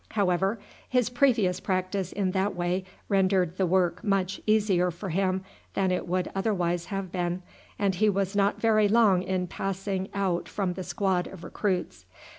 [0.13, 0.57] However,
[0.89, 5.43] his previous practice in that way rendered the work much easier for him
[5.75, 7.43] than it would otherwise have been,
[7.77, 12.07] and he was not very long in passing out from the squad of recruits.